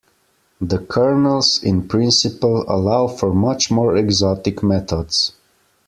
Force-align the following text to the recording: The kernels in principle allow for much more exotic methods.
The 0.59 0.79
kernels 0.79 1.61
in 1.61 1.87
principle 1.87 2.65
allow 2.67 3.07
for 3.07 3.31
much 3.35 3.69
more 3.69 3.95
exotic 3.95 4.63
methods. 4.63 5.33